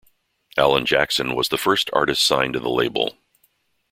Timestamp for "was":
1.35-1.49